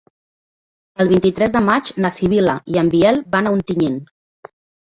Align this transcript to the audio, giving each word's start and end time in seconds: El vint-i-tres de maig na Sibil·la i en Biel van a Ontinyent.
El 1.03 1.11
vint-i-tres 1.11 1.53
de 1.57 1.61
maig 1.67 1.91
na 2.05 2.13
Sibil·la 2.17 2.57
i 2.77 2.81
en 2.83 2.91
Biel 2.97 3.23
van 3.37 3.51
a 3.51 3.55
Ontinyent. 3.59 4.01